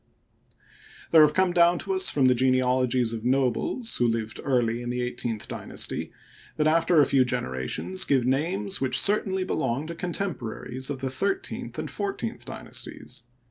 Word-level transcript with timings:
There 1.11 1.21
have 1.21 1.35
come 1.35 1.53
down 1.53 1.77
to 1.77 1.93
us 1.93 2.11
the 2.11 2.33
genealogies 2.33 3.13
of 3.13 3.23
nobles 3.23 3.97
who 3.97 4.07
lived 4.07 4.39
early 4.43 4.81
in 4.81 4.89
the 4.89 4.99
eighteenth 5.03 5.47
dynasty 5.47 6.11
that 6.57 6.65
after 6.65 6.99
a 6.99 7.05
few 7.05 7.23
generations 7.23 8.03
give 8.03 8.25
names 8.25 8.81
which 8.81 8.99
certainly 8.99 9.43
belonged 9.43 9.89
to 9.89 9.93
contemporaries 9.95 10.89
of 10.89 11.01
the 11.01 11.09
thirteenth 11.11 11.77
and 11.77 11.91
fourteenth 11.91 12.45
dynasties. 12.45 13.25